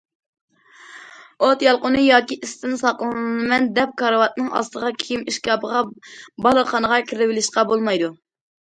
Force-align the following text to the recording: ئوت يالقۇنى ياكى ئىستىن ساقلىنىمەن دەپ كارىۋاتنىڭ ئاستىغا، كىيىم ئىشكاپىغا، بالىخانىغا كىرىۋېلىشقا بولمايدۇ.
ئوت 1.47 1.65
يالقۇنى 1.65 2.01
ياكى 2.05 2.39
ئىستىن 2.47 2.73
ساقلىنىمەن 2.81 3.69
دەپ 3.77 3.95
كارىۋاتنىڭ 4.05 4.51
ئاستىغا، 4.61 4.93
كىيىم 5.05 5.29
ئىشكاپىغا، 5.31 5.87
بالىخانىغا 6.49 7.03
كىرىۋېلىشقا 7.13 7.71
بولمايدۇ. 7.75 8.15